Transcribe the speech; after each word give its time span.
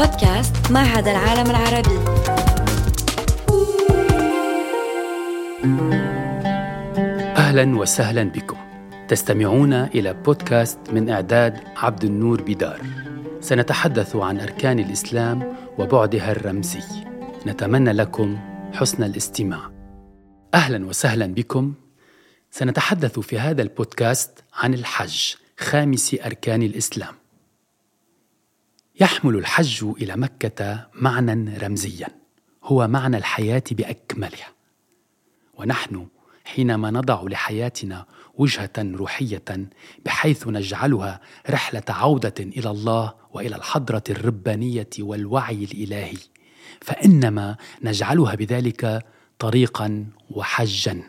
بودكاست 0.00 0.70
معهد 0.70 1.08
العالم 1.08 1.50
العربي. 1.50 1.98
أهلا 7.36 7.78
وسهلا 7.78 8.22
بكم. 8.22 8.56
تستمعون 9.08 9.72
إلى 9.72 10.12
بودكاست 10.12 10.78
من 10.92 11.10
إعداد 11.10 11.60
عبد 11.76 12.04
النور 12.04 12.42
بدار. 12.42 12.80
سنتحدث 13.40 14.16
عن 14.16 14.40
أركان 14.40 14.78
الإسلام 14.78 15.56
وبعدها 15.78 16.32
الرمزي. 16.32 17.04
نتمنى 17.46 17.92
لكم 17.92 18.38
حسن 18.72 19.02
الاستماع. 19.02 19.70
أهلا 20.54 20.86
وسهلا 20.86 21.26
بكم. 21.26 21.74
سنتحدث 22.50 23.18
في 23.18 23.38
هذا 23.38 23.62
البودكاست 23.62 24.44
عن 24.54 24.74
الحج 24.74 25.34
خامس 25.58 26.16
أركان 26.26 26.62
الإسلام. 26.62 27.14
يحمل 29.00 29.36
الحج 29.36 29.84
إلى 29.84 30.16
مكة 30.16 30.86
معنى 30.94 31.58
رمزيا 31.58 32.08
هو 32.64 32.88
معنى 32.88 33.16
الحياة 33.16 33.62
بأكملها. 33.70 34.48
ونحن 35.54 36.06
حينما 36.44 36.90
نضع 36.90 37.22
لحياتنا 37.22 38.06
وجهة 38.34 38.72
روحية 38.78 39.68
بحيث 40.04 40.48
نجعلها 40.48 41.20
رحلة 41.50 41.82
عودة 41.88 42.34
إلى 42.38 42.70
الله 42.70 43.14
وإلى 43.32 43.56
الحضرة 43.56 44.02
الربانية 44.10 44.88
والوعي 44.98 45.64
الإلهي 45.64 46.18
فإنما 46.80 47.56
نجعلها 47.82 48.34
بذلك 48.34 49.06
طريقا 49.38 50.06
وحجا. 50.30 51.02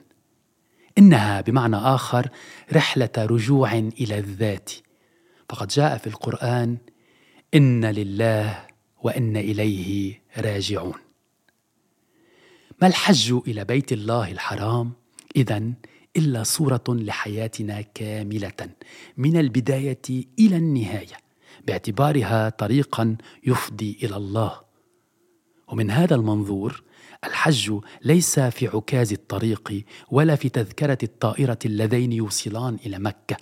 إنها 0.97 1.41
بمعنى 1.41 1.75
آخر 1.75 2.29
رحلة 2.73 3.11
رجوع 3.17 3.73
إلى 3.73 4.17
الذات. 4.17 4.71
فقد 5.49 5.67
جاء 5.67 5.97
في 5.97 6.07
القرآن 6.07 6.77
إن 7.55 7.85
لله 7.85 8.67
وإن 9.03 9.37
إليه 9.37 10.21
راجعون. 10.37 10.93
ما 12.81 12.87
الحج 12.87 13.39
إلى 13.47 13.65
بيت 13.65 13.91
الله 13.91 14.31
الحرام؟ 14.31 14.91
إذا 15.35 15.63
إلا 16.17 16.43
صورة 16.43 16.83
لحياتنا 16.89 17.81
كاملة 17.81 18.69
من 19.17 19.37
البداية 19.37 20.01
إلى 20.39 20.57
النهاية 20.57 21.17
باعتبارها 21.67 22.49
طريقا 22.49 23.17
يفضي 23.43 23.97
إلى 24.03 24.15
الله. 24.17 24.61
ومن 25.67 25.91
هذا 25.91 26.15
المنظور 26.15 26.83
الحج 27.23 27.79
ليس 28.01 28.39
في 28.39 28.67
عكاز 28.67 29.13
الطريق 29.13 29.83
ولا 30.11 30.35
في 30.35 30.49
تذكرة 30.49 30.97
الطائرة 31.03 31.59
اللذين 31.65 32.11
يوصلان 32.11 32.77
إلى 32.85 32.99
مكة 32.99 33.37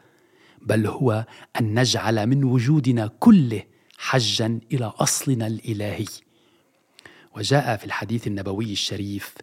بل 0.62 0.88
هو 0.88 1.26
أن 1.60 1.80
نجعل 1.80 2.28
من 2.28 2.44
وجودنا 2.44 3.08
كله 3.20 3.64
حجا 4.02 4.60
إلى 4.72 4.86
أصلنا 4.86 5.48
الإلهي. 5.48 6.06
وجاء 7.36 7.78
في 7.78 7.86
الحديث 7.86 8.28
النبوي 8.28 8.72
الشريف 8.72 9.36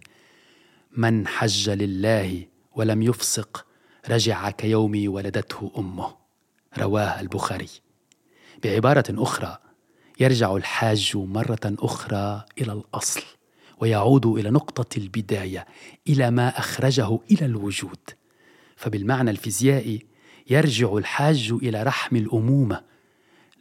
من 0.97 1.27
حج 1.27 1.71
لله 1.71 2.47
ولم 2.75 3.03
يفسق 3.03 3.67
رجع 4.09 4.51
كيوم 4.51 5.03
ولدته 5.07 5.73
أمه. 5.79 6.17
رواه 6.79 7.21
البخاري. 7.21 7.69
بعبارة 8.65 9.05
أخرى 9.11 9.59
يرجع 10.21 10.57
الحاج 10.57 11.12
مرة 11.17 11.61
أخرى 11.65 12.45
إلى 12.59 12.73
الأصل 12.73 13.23
ويعود 13.81 14.27
إلى 14.27 14.51
نقطة 14.51 14.99
البداية 14.99 15.67
إلى 16.09 16.31
ما 16.31 16.59
أخرجه 16.59 17.19
إلى 17.31 17.47
الوجود. 17.47 18.11
فبالمعنى 18.77 19.31
الفيزيائي 19.31 20.07
يرجع 20.51 20.97
الحاج 20.97 21.53
إلى 21.62 21.83
رحم 21.83 22.17
الأمومة 22.17 22.95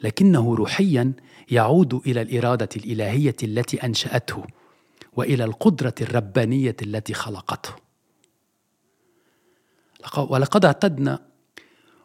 لكنه 0.03 0.55
روحيا 0.55 1.13
يعود 1.51 1.93
إلى 1.93 2.21
الإرادة 2.21 2.69
الإلهية 2.75 3.35
التي 3.43 3.83
أنشأته 3.83 4.43
وإلى 5.13 5.43
القدرة 5.43 5.95
الربانية 6.01 6.75
التي 6.81 7.13
خلقته. 7.13 7.75
ولقد 10.17 10.65
اعتدنا 10.65 11.19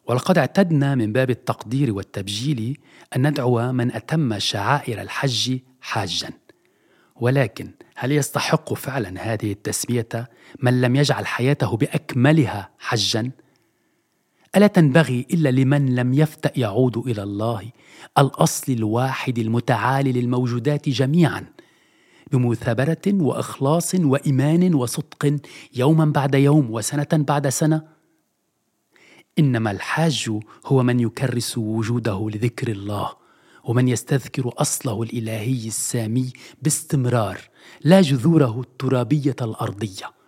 ولقد 0.06 0.38
اعتدنا 0.38 0.94
من 0.94 1.12
باب 1.12 1.30
التقدير 1.30 1.92
والتبجيل 1.92 2.78
أن 3.16 3.26
ندعو 3.26 3.72
من 3.72 3.92
أتم 3.92 4.38
شعائر 4.38 5.00
الحج 5.00 5.58
حاجا. 5.80 6.30
ولكن 7.16 7.70
هل 7.96 8.12
يستحق 8.12 8.74
فعلا 8.74 9.32
هذه 9.32 9.52
التسمية 9.52 10.08
من 10.58 10.80
لم 10.80 10.96
يجعل 10.96 11.26
حياته 11.26 11.76
بأكملها 11.76 12.70
حجا؟ 12.78 13.30
ألا 14.56 14.66
تنبغي 14.66 15.26
إلا 15.30 15.48
لمن 15.48 15.94
لم 15.94 16.14
يفتأ 16.14 16.52
يعود 16.56 16.96
إلى 16.96 17.22
الله؟ 17.22 17.70
الأصل 18.18 18.72
الواحد 18.72 19.38
المتعالي 19.38 20.12
للموجودات 20.12 20.88
جميعا 20.88 21.46
بمثابرة 22.32 23.06
وإخلاص 23.06 23.94
وإيمان 23.94 24.74
وصدق 24.74 25.40
يوما 25.74 26.04
بعد 26.04 26.34
يوم 26.34 26.70
وسنة 26.70 27.08
بعد 27.12 27.48
سنة. 27.48 27.82
إنما 29.38 29.70
الحاج 29.70 30.30
هو 30.66 30.82
من 30.82 31.00
يكرس 31.00 31.58
وجوده 31.58 32.28
لذكر 32.34 32.68
الله 32.68 33.10
ومن 33.64 33.88
يستذكر 33.88 34.52
أصله 34.56 35.02
الإلهي 35.02 35.66
السامي 35.66 36.32
باستمرار 36.62 37.40
لا 37.84 38.00
جذوره 38.00 38.60
الترابية 38.60 39.36
الأرضية. 39.42 40.19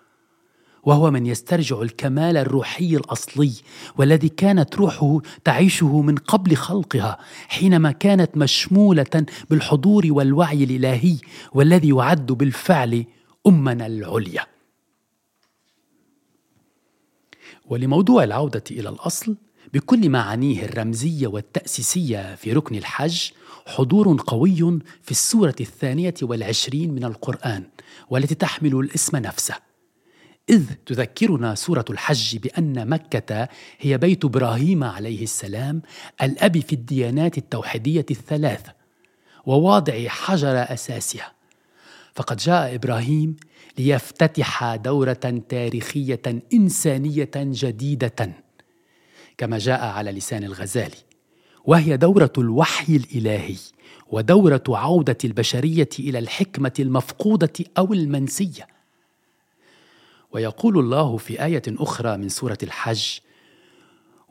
وهو 0.83 1.11
من 1.11 1.27
يسترجع 1.27 1.83
الكمال 1.83 2.37
الروحي 2.37 2.97
الأصلي 2.97 3.53
والذي 3.99 4.29
كانت 4.29 4.77
روحه 4.77 5.19
تعيشه 5.45 6.03
من 6.03 6.17
قبل 6.17 6.57
خلقها 6.57 7.19
حينما 7.49 7.93
كانت 7.93 8.37
مشمولة 8.37 9.27
بالحضور 9.51 10.07
والوعي 10.11 10.65
الإلهي 10.65 11.17
والذي 11.53 11.89
يعد 11.89 12.33
بالفعل 12.33 13.05
أمنا 13.47 13.87
العليا. 13.87 14.47
ولموضوع 17.67 18.25
العودة 18.25 18.65
إلى 18.71 18.89
الأصل 18.89 19.37
بكل 19.75 20.11
معانيه 20.11 20.65
الرمزية 20.65 21.27
والتأسيسية 21.27 22.35
في 22.35 22.53
ركن 22.53 22.75
الحج 22.75 23.31
حضور 23.67 24.23
قوي 24.27 24.79
في 25.03 25.11
السورة 25.11 25.55
الثانية 25.61 26.15
والعشرين 26.23 26.95
من 26.95 27.05
القرآن 27.05 27.65
والتي 28.11 28.35
تحمل 28.35 28.75
الاسم 28.75 29.17
نفسه. 29.17 29.72
إذ 30.51 30.65
تذكرنا 30.87 31.55
سورة 31.55 31.85
الحج 31.91 32.37
بأن 32.37 32.89
مكة 32.89 33.49
هي 33.79 33.99
بيت 33.99 34.25
إبراهيم 34.25 34.85
عليه 34.85 35.23
السلام 35.23 35.83
الأب 36.23 36.61
في 36.61 36.73
الديانات 36.73 37.39
التوحيدية 37.39 38.07
الثلاث 38.11 38.67
وواضع 39.47 40.09
حجر 40.09 40.63
أساسها. 40.73 41.33
فقد 42.15 42.37
جاء 42.37 42.75
إبراهيم 42.75 43.37
ليفتتح 43.79 44.75
دورة 44.77 45.43
تاريخية 45.49 46.43
إنسانية 46.55 47.31
جديدة 47.37 48.33
كما 49.39 49.59
جاء 49.59 49.85
على 49.85 50.13
لسان 50.13 50.45
الغزالي 50.45 50.97
وهي 51.65 51.97
دورة 51.97 52.33
الوحي 52.39 52.97
الإلهي 52.97 53.57
ودورة 54.11 54.63
عودة 54.69 55.19
البشرية 55.25 55.89
إلى 55.99 56.19
الحكمة 56.19 56.73
المفقودة 56.79 57.53
أو 57.79 57.93
المنسية. 57.93 58.67
ويقول 60.33 60.79
الله 60.79 61.17
في 61.17 61.45
آية 61.45 61.63
أخرى 61.69 62.17
من 62.17 62.29
سورة 62.29 62.59
الحج 62.63 63.19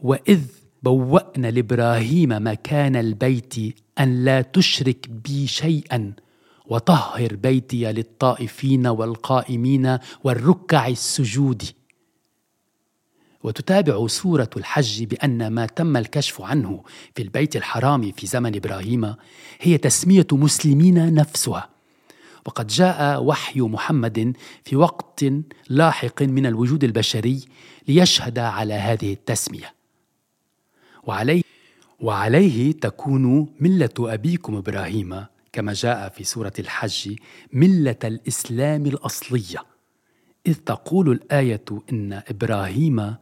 وإذ 0.02 0.42
بوأنا 0.84 1.52
لإبراهيم 1.52 2.30
مكان 2.48 2.96
البيت 2.96 3.56
أن 4.00 4.26
لا 4.26 4.42
تشرك 4.42 5.10
بي 5.10 5.48
شيئا 5.48 6.14
وطهر 6.66 7.36
بيتي 7.36 7.92
للطائفين 7.92 8.88
والقائمين 8.88 9.98
والركع 10.24 10.88
السجود. 10.88 11.64
وتتابع 13.44 14.08
سورة 14.08 14.50
الحج 14.58 15.04
بأن 15.04 15.48
ما 15.48 15.66
تم 15.66 15.98
الكشف 15.98 16.42
عنه 16.42 16.84
في 17.16 17.22
البيت 17.22 17.56
الحرام 17.56 18.12
في 18.12 18.28
زمن 18.28 18.56
إبراهيم 18.56 19.16
هي 19.62 19.78
تسمية 19.78 20.28
مسلمين 20.32 21.14
نفسها. 21.14 21.70
وقد 22.46 22.68
جاء 22.68 23.24
وحي 23.24 23.62
محمد 23.62 24.34
في 24.64 24.76
وقت 24.76 25.26
لاحق 25.70 26.22
من 26.22 26.46
الوجود 26.46 26.84
البشري 26.84 27.46
ليشهد 27.88 28.40
على 28.40 28.74
هذه 28.74 29.14
التسمية. 29.14 29.74
وعليه 31.04 31.42
وعليه 32.00 32.72
تكون 32.72 33.54
ملة 33.60 33.90
أبيكم 34.00 34.56
إبراهيم 34.56 35.26
كما 35.54 35.74
جاء 35.74 36.10
في 36.10 36.24
سورة 36.24 36.54
الحج 36.60 37.16
ملة 37.54 38.00
الإسلام 38.04 38.86
الأصلية. 38.86 39.66
إذ 40.48 40.54
تقول 40.54 41.12
الآية 41.12 41.66
إن 41.92 42.22
إبراهيم 42.30 43.16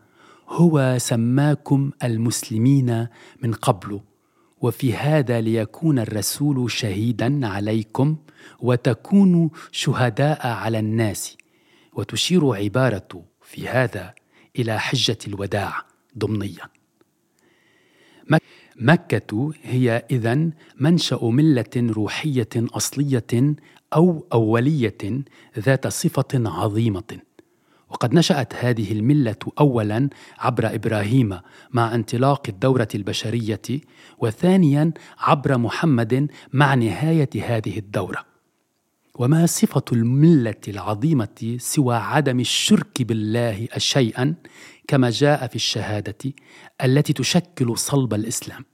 هو 0.50 0.96
سماكم 0.98 1.92
المسلمين 2.04 3.08
من 3.44 3.54
قبل 3.54 4.02
وفي 4.62 4.94
هذا 4.94 5.42
ليكون 5.42 6.00
الرسول 6.00 6.72
شهيدا 6.72 7.48
عليكم 7.48 8.18
وتكونوا 8.60 9.50
شهداء 9.72 10.48
على 10.48 10.80
الناس. 10.80 11.38
وتشير 11.94 12.56
عبارة 12.56 13.24
في 13.42 13.68
هذا 13.68 14.14
إلى 14.60 14.80
حجة 14.80 15.18
الوداع 15.28 15.86
ضمنيا. 16.18 16.70
مكة 18.76 19.52
هي 19.64 20.06
إذا 20.12 20.50
منشأ 20.80 21.20
ملة 21.24 21.76
روحية 21.78 22.50
أصلية 22.56 23.56
أو 23.94 24.26
أولية 24.34 25.24
ذات 25.60 25.88
صفة 25.88 26.28
عظيمة. 26.34 27.20
وقد 27.90 28.14
نشأت 28.14 28.54
هذه 28.56 28.92
الملة 28.92 29.36
أولا 29.60 30.10
عبر 30.40 30.76
إبراهيم 30.76 31.40
مع 31.72 31.96
انطلاق 31.96 32.44
الدورة 32.50 32.88
البشرية 32.96 33.62
وثانيا 34.18 34.92
عبر 35.18 35.58
محمد 35.58 36.28
مع 36.54 36.74
نهاية 36.74 37.30
هذه 37.36 37.78
الدورة. 37.78 38.26
وما 39.16 39.46
صفة 39.46 39.84
الملة 39.92 40.62
العظيمة 40.68 41.58
سوى 41.58 41.96
عدم 41.96 42.40
الشرك 42.40 43.02
بالله 43.02 43.68
شيئا 43.78 44.36
كما 44.88 45.10
جاء 45.10 45.48
في 45.48 45.56
الشهادة 45.56 46.34
التي 46.84 47.14
تشكل 47.14 47.78
صلب 47.78 48.14
الإسلام. 48.14 48.66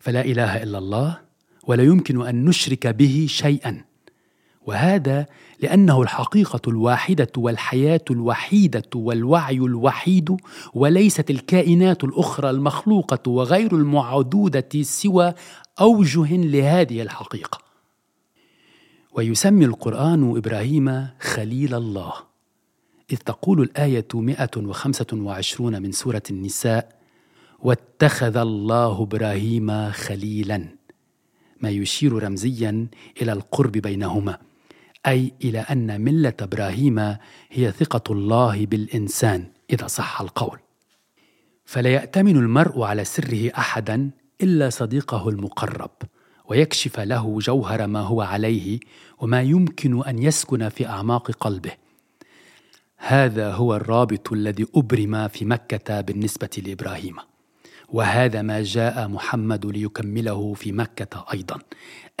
فلا 0.00 0.24
إله 0.24 0.62
إلا 0.62 0.78
الله 0.78 1.20
ولا 1.66 1.82
يمكن 1.82 2.26
أن 2.26 2.44
نشرك 2.44 2.86
به 2.86 3.26
شيئا. 3.28 3.84
وهذا 4.66 5.26
لأنه 5.64 6.02
الحقيقة 6.02 6.60
الواحدة 6.68 7.32
والحياة 7.36 8.04
الوحيدة 8.10 8.90
والوعي 8.94 9.56
الوحيد 9.56 10.36
وليست 10.74 11.30
الكائنات 11.30 12.04
الأخرى 12.04 12.50
المخلوقة 12.50 13.30
وغير 13.30 13.76
المعدودة 13.76 14.82
سوى 14.82 15.34
أوجه 15.80 16.36
لهذه 16.36 17.02
الحقيقة. 17.02 17.58
ويسمي 19.12 19.64
القرآن 19.64 20.36
إبراهيم 20.36 21.08
خليل 21.20 21.74
الله. 21.74 22.12
إذ 23.12 23.16
تقول 23.16 23.60
الآية 23.60 24.08
125 24.14 25.82
من 25.82 25.92
سورة 25.92 26.22
النساء 26.30 26.88
واتخذ 27.58 28.36
الله 28.36 29.02
إبراهيم 29.02 29.90
خليلا 29.90 30.68
ما 31.60 31.70
يشير 31.70 32.22
رمزيا 32.22 32.86
إلى 33.22 33.32
القرب 33.32 33.72
بينهما. 33.72 34.38
أي 35.06 35.32
إلى 35.44 35.58
أن 35.58 36.00
ملة 36.00 36.34
إبراهيم 36.40 37.16
هي 37.50 37.72
ثقة 37.72 38.12
الله 38.12 38.66
بالإنسان 38.66 39.46
إذا 39.70 39.86
صح 39.86 40.20
القول. 40.20 40.58
فلا 41.64 41.90
يأتمن 41.90 42.36
المرء 42.36 42.82
على 42.82 43.04
سره 43.04 43.50
احدا 43.58 44.10
إلا 44.42 44.70
صديقه 44.70 45.28
المقرب 45.28 45.90
ويكشف 46.44 47.00
له 47.00 47.38
جوهر 47.38 47.86
ما 47.86 48.00
هو 48.00 48.22
عليه 48.22 48.80
وما 49.18 49.42
يمكن 49.42 50.04
أن 50.04 50.22
يسكن 50.22 50.68
في 50.68 50.86
أعماق 50.86 51.30
قلبه. 51.30 51.72
هذا 52.96 53.52
هو 53.52 53.76
الرابط 53.76 54.32
الذي 54.32 54.66
أبرم 54.76 55.28
في 55.28 55.44
مكة 55.44 56.00
بالنسبة 56.00 56.50
لإبراهيم. 56.66 57.16
وهذا 57.88 58.42
ما 58.42 58.62
جاء 58.62 59.08
محمد 59.08 59.66
ليكمله 59.66 60.54
في 60.54 60.72
مكة 60.72 61.24
أيضا 61.32 61.58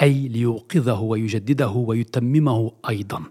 أي 0.02 0.28
ليوقظه 0.28 1.00
ويجدده 1.00 1.68
ويتممه 1.68 2.72
أيضا. 2.88 3.22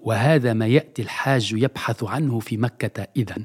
وهذا 0.00 0.52
ما 0.52 0.66
يأتي 0.66 1.02
الحاج 1.02 1.52
يبحث 1.52 2.04
عنه 2.04 2.38
في 2.38 2.56
مكة 2.56 3.06
اذا. 3.16 3.36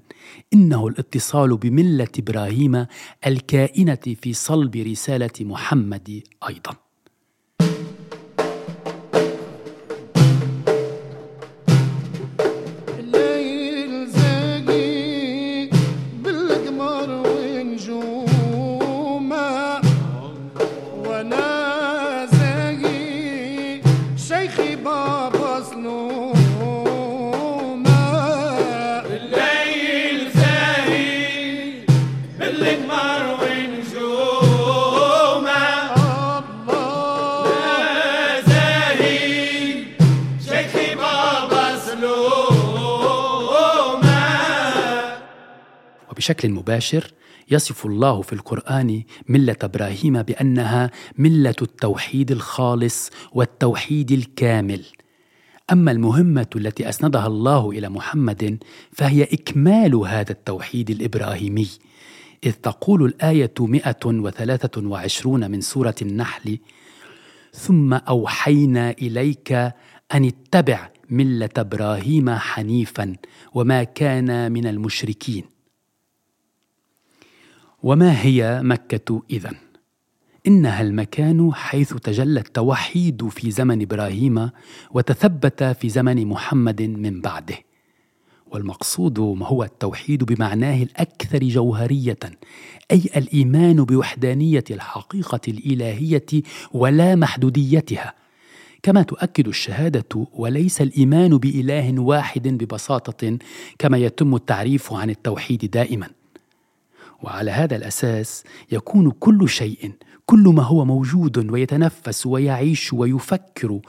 إنه 0.54 0.88
الاتصال 0.88 1.58
بملة 1.58 2.08
إبراهيم 2.20 2.86
الكائنة 3.28 4.16
في 4.22 4.34
صلب 4.34 4.76
رسالة 4.76 5.32
محمد 5.42 6.24
أيضا. 6.50 6.89
بشكل 46.20 46.50
مباشر 46.50 47.14
يصف 47.52 47.86
الله 47.86 48.22
في 48.22 48.34
القرآن 48.34 49.04
ملة 49.30 49.56
إبراهيم 49.64 50.22
بأنها 50.22 50.92
ملة 51.18 51.56
التوحيد 51.62 52.32
الخالص 52.32 53.10
والتوحيد 53.34 54.12
الكامل. 54.12 54.86
أما 55.72 55.92
المهمة 55.92 56.48
التي 56.56 56.90
أسندها 56.90 57.28
الله 57.28 57.72
إلى 57.72 57.90
محمد 57.90 58.64
فهي 58.92 59.24
إكمال 59.24 59.96
هذا 59.96 60.32
التوحيد 60.32 60.90
الإبراهيمي. 60.90 61.68
إذ 62.44 62.52
تقول 62.52 63.06
الآية 63.06 63.54
123 63.60 65.52
من 65.52 65.62
سورة 65.62 65.96
النحل 66.02 66.60
ثم 67.54 67.94
أوحينا 67.94 68.92
إليك 68.92 69.52
أن 70.14 70.26
اتبع 70.26 70.90
ملة 71.10 71.50
إبراهيم 71.58 72.30
حنيفا 72.30 73.16
وما 73.54 73.84
كان 73.84 74.52
من 74.52 74.68
المشركين. 74.68 75.59
وما 77.84 78.22
هي 78.22 78.62
مكة 78.64 79.24
إذن؟ 79.32 79.56
إنها 80.48 80.82
المكان 80.82 81.54
حيث 81.54 81.94
تجلى 81.94 82.40
التوحيد 82.40 83.28
في 83.28 83.52
زمن 83.52 83.82
إبراهيم 83.82 84.50
وتثبت 84.92 85.64
في 85.64 85.90
زمن 85.90 86.26
محمد 86.26 86.82
من 86.82 87.22
بعده. 87.22 87.56
والمقصود 88.52 89.20
هو 89.20 89.64
التوحيد 89.64 90.24
بمعناه 90.24 90.84
الأكثر 90.84 91.40
جوهرية 91.40 92.20
أي 92.92 93.02
الإيمان 93.18 93.84
بوحدانية 93.84 94.64
الحقيقة 94.72 95.42
الإلهية 95.48 96.44
ولا 96.74 97.16
محدوديتها. 97.16 98.14
كما 98.84 99.02
تؤكد 99.02 99.48
الشهادة 99.48 100.28
وليس 100.34 100.82
الإيمان 100.82 101.38
بإله 101.38 102.00
واحد 102.00 102.48
ببساطة 102.48 103.38
كما 103.80 103.98
يتم 103.98 104.36
التعريف 104.36 104.94
عن 104.94 105.10
التوحيد 105.10 105.72
دائما. 105.72 106.19
وعلى 107.24 107.52
هذا 107.52 107.76
الأساس 107.76 108.44
يكون 108.72 109.12
كل 109.12 109.50
شيء 109.50 109.94
كل 110.30 110.44
ما 110.44 110.64
هو 110.64 110.86
موجود 110.86 111.52
ويتنفس 111.52 112.26
ويعيش 112.26 112.94
ويفكر 112.94 113.80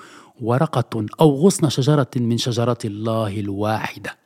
ورقة 0.41 1.07
أو 1.21 1.35
غصن 1.35 1.69
شجرة 1.69 2.11
من 2.17 2.39
شجرات 2.39 2.85
الله 2.85 3.41
الواحدة. 3.41 4.17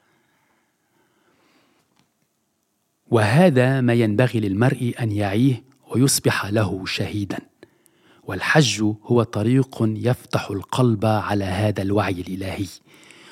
وهذا 3.11 3.81
ما 3.81 3.93
ينبغي 3.93 4.40
للمرء 4.40 4.95
أن 5.00 5.12
يعيه 5.12 5.64
ويصبح 5.90 6.47
له 6.47 6.87
شهيدا. 6.87 7.38
والحج 8.25 8.83
هو 9.05 9.23
طريق 9.23 9.79
يفتح 9.83 10.50
القلب 10.50 11.07
على 11.07 11.45
هذا 11.45 11.83
الوعي 11.83 12.21
الإلهي. 12.21 12.67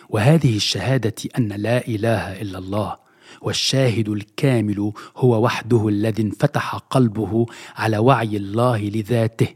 وهذه 0.09 0.57
الشهادة 0.57 1.15
أن 1.39 1.49
لا 1.49 1.87
إله 1.89 2.41
إلا 2.43 2.59
الله 2.59 3.02
والشاهد 3.41 4.09
الكامل 4.09 4.93
هو 5.17 5.45
وحده 5.45 5.89
الذي 5.89 6.23
انفتح 6.23 6.75
قلبه 6.75 7.47
على 7.77 7.99
وعي 7.99 8.37
الله 8.37 8.79
لذاته. 8.79 9.49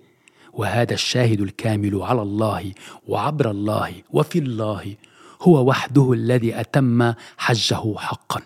وهذا 0.52 0.94
الشاهد 0.94 1.40
الكامل 1.40 2.02
على 2.02 2.22
الله 2.22 2.72
وعبر 3.08 3.50
الله 3.50 3.92
وفي 4.10 4.38
الله 4.38 4.96
هو 5.42 5.68
وحده 5.68 6.12
الذي 6.12 6.60
أتم 6.60 7.12
حجه 7.36 7.94
حقا. 7.96 8.42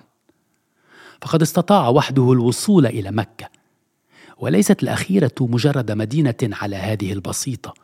فقد 1.20 1.42
استطاع 1.42 1.88
وحده 1.88 2.32
الوصول 2.32 2.86
إلى 2.86 3.10
مكة 3.10 3.48
وليست 4.38 4.82
الأخيرة 4.82 5.34
مجرد 5.40 5.92
مدينة 5.92 6.34
على 6.42 6.76
هذه 6.76 7.12
البسيطة 7.12 7.74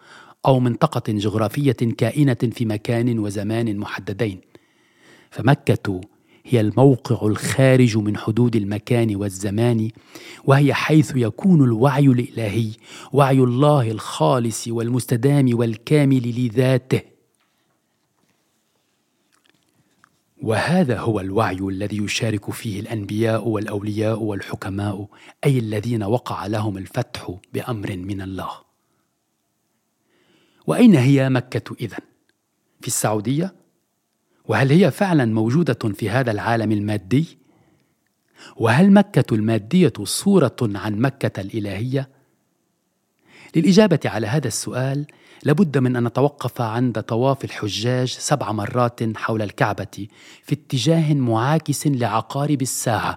أو 0.46 0.60
منطقة 0.60 1.12
جغرافية 1.12 1.72
كائنة 1.72 2.36
في 2.52 2.64
مكان 2.64 3.18
وزمان 3.18 3.76
محددين. 3.76 4.40
فمكة 5.30 6.00
هي 6.48 6.60
الموقع 6.60 7.26
الخارج 7.26 7.96
من 7.96 8.16
حدود 8.16 8.56
المكان 8.56 9.16
والزمان 9.16 9.90
وهي 10.44 10.74
حيث 10.74 11.12
يكون 11.16 11.64
الوعي 11.64 12.06
الإلهي 12.06 12.70
وعي 13.12 13.38
الله 13.38 13.90
الخالص 13.90 14.68
والمستدام 14.68 15.58
والكامل 15.58 16.44
لذاته. 16.44 17.00
وهذا 20.42 21.00
هو 21.00 21.20
الوعي 21.20 21.58
الذي 21.58 21.96
يشارك 21.96 22.50
فيه 22.50 22.80
الأنبياء 22.80 23.48
والأولياء 23.48 24.22
والحكماء 24.22 25.08
أي 25.44 25.58
الذين 25.58 26.02
وقع 26.02 26.46
لهم 26.46 26.78
الفتح 26.78 27.34
بأمر 27.54 27.96
من 27.96 28.20
الله. 28.20 28.50
وأين 30.66 30.94
هي 30.94 31.28
مكة 31.28 31.76
إذن؟ 31.80 31.98
في 32.80 32.86
السعودية؟ 32.86 33.65
وهل 34.48 34.70
هي 34.70 34.90
فعلا 34.90 35.24
موجودة 35.24 35.78
في 35.94 36.10
هذا 36.10 36.30
العالم 36.30 36.72
المادي 36.72 37.38
وهل 38.56 38.92
مكة 38.92 39.34
المادية 39.34 39.92
صورة 40.02 40.56
عن 40.62 41.00
مكة 41.00 41.40
الإلهية؟ 41.40 42.08
للإجابة 43.56 44.00
على 44.04 44.26
هذا 44.26 44.48
السؤال 44.48 45.06
لابد 45.44 45.78
من 45.78 45.96
أن 45.96 46.04
نتوقف 46.04 46.60
عند 46.60 47.00
طواف 47.00 47.44
الحجاج 47.44 48.08
سبع 48.08 48.52
مرات 48.52 49.16
حول 49.16 49.42
الكعبة 49.42 50.08
في 50.42 50.52
اتجاه 50.52 51.14
معاكس 51.14 51.86
لعقارب 51.86 52.62
الساعة 52.62 53.16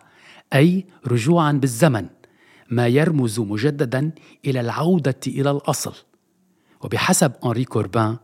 أي 0.53 0.85
رجوعا 1.07 1.51
بالزمن 1.51 2.05
ما 2.69 2.87
يرمز 2.87 3.39
مجددا 3.39 4.11
إلى 4.45 4.59
العودة 4.61 5.19
إلى 5.27 5.51
الأصل 5.51 5.93
وبحسب 6.81 7.31
أنري 7.45 7.63
كوربان 7.63 8.17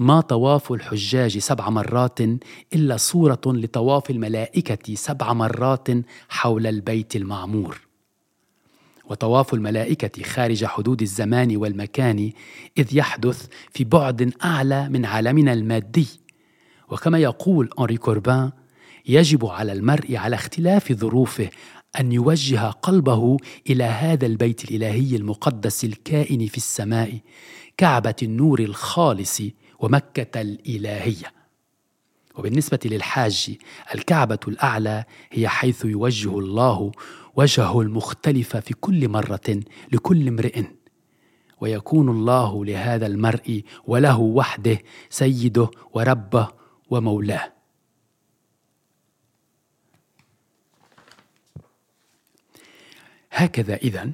ما 0.00 0.20
طواف 0.20 0.72
الحجاج 0.72 1.38
سبع 1.38 1.70
مرات 1.70 2.20
إلا 2.74 2.96
صورة 2.96 3.40
لطواف 3.46 4.10
الملائكة 4.10 4.94
سبع 4.94 5.32
مرات 5.32 5.88
حول 6.28 6.66
البيت 6.66 7.16
المعمور. 7.16 7.80
وطواف 9.04 9.54
الملائكة 9.54 10.22
خارج 10.22 10.64
حدود 10.64 11.02
الزمان 11.02 11.56
والمكان 11.56 12.32
إذ 12.78 12.96
يحدث 12.96 13.46
في 13.72 13.84
بعد 13.84 14.32
أعلى 14.44 14.88
من 14.88 15.04
عالمنا 15.04 15.52
المادي. 15.52 16.08
وكما 16.88 17.18
يقول 17.18 17.70
أنري 17.78 17.96
كوربان 17.96 18.50
يجب 19.06 19.46
على 19.46 19.72
المرء 19.72 20.16
على 20.16 20.36
اختلاف 20.36 20.92
ظروفه 20.92 21.50
أن 22.00 22.12
يوجه 22.12 22.70
قلبه 22.70 23.36
إلى 23.70 23.84
هذا 23.84 24.26
البيت 24.26 24.64
الإلهي 24.64 25.16
المقدس 25.16 25.84
الكائن 25.84 26.46
في 26.46 26.56
السماء 26.56 27.18
كعبة 27.76 28.16
النور 28.22 28.60
الخالص 28.60 29.42
ومكة 29.80 30.40
الإلهية. 30.40 31.32
وبالنسبة 32.34 32.78
للحاج 32.84 33.56
الكعبة 33.94 34.38
الأعلى 34.48 35.04
هي 35.30 35.48
حيث 35.48 35.84
يوجه 35.84 36.38
الله 36.38 36.92
وجهه 37.36 37.80
المختلف 37.80 38.56
في 38.56 38.74
كل 38.74 39.08
مرة 39.08 39.60
لكل 39.92 40.28
امرئ. 40.28 40.62
ويكون 41.60 42.08
الله 42.08 42.64
لهذا 42.64 43.06
المرء 43.06 43.62
وله 43.86 44.18
وحده 44.18 44.78
سيده 45.10 45.70
وربه 45.92 46.48
ومولاه. 46.90 47.52
هكذا 53.32 53.76
إذن 53.76 54.12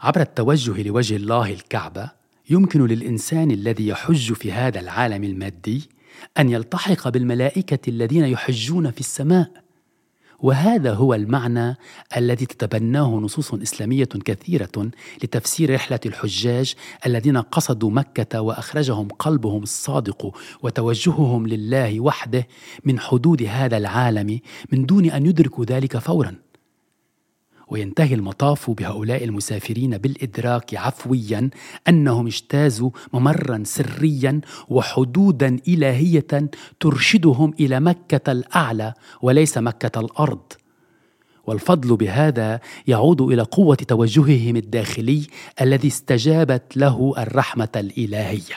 عبر 0.00 0.20
التوجه 0.20 0.82
لوجه 0.82 1.16
الله 1.16 1.52
الكعبة 1.52 2.17
يمكن 2.50 2.86
للإنسان 2.86 3.50
الذي 3.50 3.88
يحج 3.88 4.32
في 4.32 4.52
هذا 4.52 4.80
العالم 4.80 5.24
المادي 5.24 5.88
أن 6.38 6.50
يلتحق 6.50 7.08
بالملائكة 7.08 7.90
الذين 7.90 8.24
يحجون 8.24 8.90
في 8.90 9.00
السماء. 9.00 9.50
وهذا 10.40 10.94
هو 10.94 11.14
المعنى 11.14 11.76
الذي 12.16 12.46
تتبناه 12.46 13.06
نصوص 13.06 13.54
إسلامية 13.54 14.04
كثيرة 14.04 14.90
لتفسير 15.24 15.74
رحلة 15.74 16.00
الحجاج 16.06 16.74
الذين 17.06 17.36
قصدوا 17.36 17.90
مكة 17.90 18.40
وأخرجهم 18.40 19.08
قلبهم 19.08 19.62
الصادق 19.62 20.36
وتوجههم 20.62 21.46
لله 21.46 22.00
وحده 22.00 22.46
من 22.84 23.00
حدود 23.00 23.42
هذا 23.42 23.76
العالم 23.76 24.40
من 24.72 24.86
دون 24.86 25.10
أن 25.10 25.26
يدركوا 25.26 25.64
ذلك 25.64 25.98
فورا. 25.98 26.47
وينتهي 27.70 28.14
المطاف 28.14 28.70
بهؤلاء 28.70 29.24
المسافرين 29.24 29.98
بالإدراك 29.98 30.74
عفويا 30.74 31.50
أنهم 31.88 32.26
اجتازوا 32.26 32.90
ممرا 33.12 33.62
سريا 33.64 34.40
وحدودا 34.68 35.56
إلهية 35.68 36.50
ترشدهم 36.80 37.54
إلى 37.60 37.80
مكة 37.80 38.32
الأعلى 38.32 38.94
وليس 39.22 39.58
مكة 39.58 40.00
الأرض. 40.00 40.52
والفضل 41.46 41.96
بهذا 41.96 42.60
يعود 42.86 43.20
إلى 43.20 43.42
قوة 43.42 43.74
توجههم 43.76 44.56
الداخلي 44.56 45.26
الذي 45.60 45.88
استجابت 45.88 46.76
له 46.76 47.14
الرحمة 47.18 47.68
الإلهية. 47.76 48.54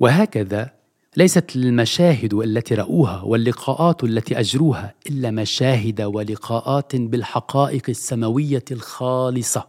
وهكذا 0.00 0.79
ليست 1.16 1.56
المشاهد 1.56 2.34
التي 2.34 2.74
رأوها 2.74 3.22
واللقاءات 3.22 4.04
التي 4.04 4.40
أجروها 4.40 4.94
إلا 5.06 5.30
مشاهد 5.30 6.00
ولقاءات 6.00 6.96
بالحقائق 6.96 7.82
السماوية 7.88 8.64
الخالصة. 8.70 9.66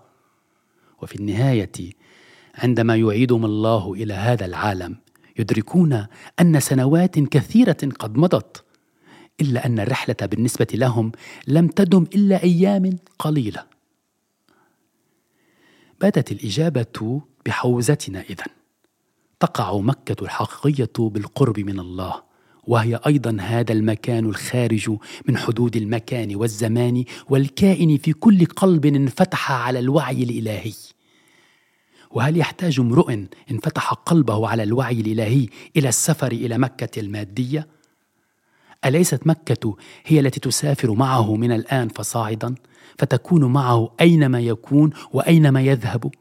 وفي 1.01 1.15
النهاية 1.15 1.71
عندما 2.55 2.95
يعيدهم 2.95 3.45
الله 3.45 3.93
إلى 3.93 4.13
هذا 4.13 4.45
العالم 4.45 4.98
يدركون 5.39 6.07
أن 6.39 6.60
سنوات 6.60 7.19
كثيرة 7.19 7.89
قد 8.00 8.17
مضت 8.17 8.63
إلا 9.41 9.65
أن 9.65 9.79
الرحلة 9.79 10.15
بالنسبة 10.21 10.67
لهم 10.74 11.12
لم 11.48 11.67
تدم 11.67 12.03
إلا 12.15 12.43
أيام 12.43 12.98
قليلة. 13.19 13.65
باتت 16.01 16.31
الإجابة 16.31 17.21
بحوزتنا 17.45 18.21
إذن. 18.21 18.61
تقع 19.41 19.77
مكة 19.77 20.24
الحقيقية 20.24 20.93
بالقرب 20.98 21.60
من 21.60 21.79
الله 21.79 22.21
وهي 22.67 23.00
أيضا 23.07 23.38
هذا 23.41 23.74
المكان 23.74 24.25
الخارج 24.25 24.91
من 25.27 25.38
حدود 25.38 25.75
المكان 25.75 26.36
والزمان 26.36 27.03
والكائن 27.29 27.98
في 27.98 28.13
كل 28.13 28.45
قلب 28.45 28.86
انفتح 28.86 29.51
على 29.51 29.79
الوعي 29.79 30.24
الإلهي. 30.24 30.74
وهل 32.12 32.38
يحتاج 32.38 32.79
امرؤ 32.79 33.17
انفتح 33.51 33.93
قلبه 33.93 34.48
على 34.48 34.63
الوعي 34.63 35.01
الإلهي 35.01 35.48
إلى 35.77 35.89
السفر 35.89 36.31
إلى 36.31 36.57
مكة 36.57 37.00
المادية؟ 37.00 37.67
أليست 38.86 39.27
مكة 39.27 39.77
هي 40.05 40.19
التي 40.19 40.39
تسافر 40.39 40.93
معه 40.93 41.36
من 41.36 41.51
الآن 41.51 41.88
فصاعدا 41.88 42.55
فتكون 42.98 43.45
معه 43.45 43.93
أينما 44.01 44.39
يكون 44.39 44.89
وأينما 45.13 45.62
يذهب؟ 45.62 46.12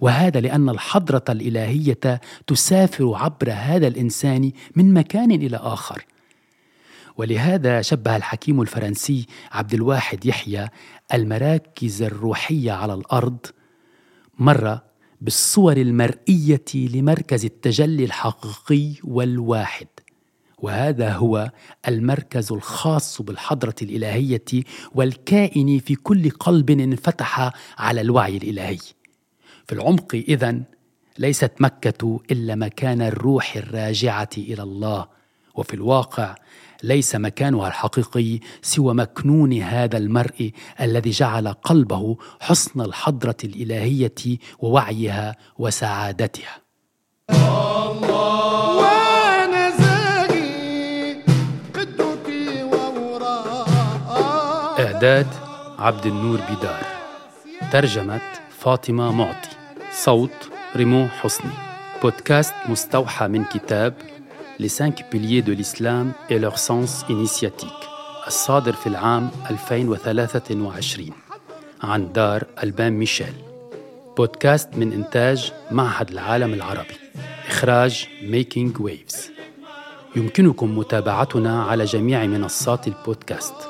وهذا 0.00 0.40
لأن 0.40 0.68
الحضرة 0.68 1.24
الإلهية 1.28 2.20
تسافر 2.46 3.14
عبر 3.14 3.52
هذا 3.52 3.86
الإنسان 3.86 4.52
من 4.76 4.94
مكان 4.94 5.30
إلى 5.30 5.56
آخر. 5.56 6.04
ولهذا 7.16 7.82
شبه 7.82 8.16
الحكيم 8.16 8.60
الفرنسي 8.60 9.26
عبد 9.52 9.74
الواحد 9.74 10.26
يحيى 10.26 10.68
المراكز 11.14 12.02
الروحية 12.02 12.72
على 12.72 12.94
الأرض 12.94 13.46
مرة 14.38 14.84
بالصور 15.20 15.76
المرئية 15.76 16.64
لمركز 16.74 17.44
التجلي 17.44 18.04
الحقيقي 18.04 18.92
والواحد. 19.04 19.86
وهذا 20.58 21.12
هو 21.12 21.50
المركز 21.88 22.52
الخاص 22.52 23.22
بالحضرة 23.22 23.74
الإلهية 23.82 24.64
والكائن 24.94 25.78
في 25.78 25.94
كل 25.94 26.30
قلب 26.30 26.70
انفتح 26.70 27.52
على 27.78 28.00
الوعي 28.00 28.36
الإلهي. 28.36 28.78
في 29.70 29.76
العمق 29.76 30.14
اذا 30.14 30.54
ليست 31.18 31.52
مكة 31.60 32.20
إلا 32.30 32.54
مكان 32.54 33.02
الروح 33.02 33.56
الراجعة 33.56 34.28
إلى 34.38 34.62
الله. 34.62 35.06
وفي 35.54 35.74
الواقع 35.74 36.34
ليس 36.82 37.16
مكانها 37.16 37.68
الحقيقي 37.68 38.40
سوى 38.62 38.94
مكنون 38.94 39.52
هذا 39.52 39.96
المرء 39.96 40.52
الذي 40.80 41.10
جعل 41.10 41.48
قلبه 41.48 42.16
حصن 42.40 42.80
الحضرة 42.80 43.36
الإلهية 43.44 44.38
ووعيها 44.58 45.36
وسعادتها. 45.58 46.60
إعداد 54.80 55.26
عبد 55.78 56.06
النور 56.06 56.40
بدار 56.50 56.86
ترجمة 57.72 58.20
فاطمة 58.58 59.12
معطي. 59.12 59.49
صوت 60.04 60.50
ريمون 60.76 61.08
حسني. 61.08 61.50
بودكاست 62.02 62.54
مستوحى 62.68 63.28
من 63.28 63.44
كتاب 63.44 63.94
cinq 64.62 64.94
piliers 65.10 65.42
de 65.42 65.52
l'islam 65.52 66.12
et 66.30 66.38
leur 66.38 66.58
sens 66.58 67.04
initiatique. 67.08 67.86
الصادر 68.26 68.72
في 68.72 68.86
العام 68.86 69.30
2023 69.50 71.12
عن 71.82 72.12
دار 72.12 72.44
ألبان 72.62 72.92
ميشيل. 72.92 73.34
بودكاست 74.16 74.68
من 74.76 74.92
إنتاج 74.92 75.52
معهد 75.70 76.10
العالم 76.10 76.54
العربي. 76.54 76.96
إخراج 77.48 78.06
Making 78.30 78.82
Waves. 78.82 79.16
يمكنكم 80.16 80.78
متابعتنا 80.78 81.62
على 81.62 81.84
جميع 81.84 82.26
منصات 82.26 82.86
البودكاست. 82.88 83.69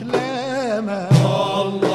كلامه 0.00 1.08
الله. 1.62 1.93